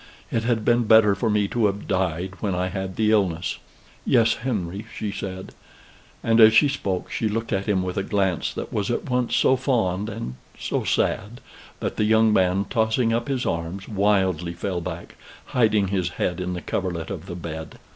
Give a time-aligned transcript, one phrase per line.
[0.31, 3.59] It had been better for me to have died when I had the illness."
[4.03, 8.51] "Yes, Henry," said she and as she spoke she looked at him with a glance
[8.55, 11.39] that was at once so fond and so sad,
[11.81, 16.53] that the young man, tossing up his arms, wildly fell back, hiding his head in
[16.53, 17.77] the coverlet of the bed.